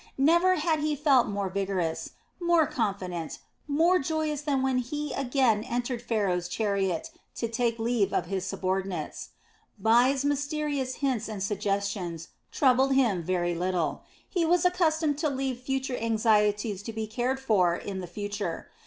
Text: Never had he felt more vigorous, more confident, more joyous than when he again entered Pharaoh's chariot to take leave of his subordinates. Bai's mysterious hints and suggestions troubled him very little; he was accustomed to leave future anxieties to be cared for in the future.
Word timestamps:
Never 0.17 0.55
had 0.55 0.79
he 0.79 0.95
felt 0.95 1.27
more 1.27 1.47
vigorous, 1.47 2.13
more 2.39 2.65
confident, 2.65 3.37
more 3.67 3.99
joyous 3.99 4.41
than 4.41 4.63
when 4.63 4.79
he 4.79 5.13
again 5.13 5.63
entered 5.63 6.01
Pharaoh's 6.01 6.47
chariot 6.47 7.11
to 7.35 7.47
take 7.47 7.77
leave 7.77 8.11
of 8.11 8.25
his 8.25 8.43
subordinates. 8.43 9.29
Bai's 9.77 10.25
mysterious 10.25 10.95
hints 11.05 11.29
and 11.29 11.43
suggestions 11.43 12.29
troubled 12.51 12.95
him 12.95 13.21
very 13.21 13.53
little; 13.53 14.01
he 14.27 14.43
was 14.43 14.65
accustomed 14.65 15.19
to 15.19 15.29
leave 15.29 15.59
future 15.59 15.95
anxieties 15.97 16.81
to 16.81 16.91
be 16.91 17.05
cared 17.05 17.39
for 17.39 17.75
in 17.75 17.99
the 17.99 18.07
future. 18.07 18.69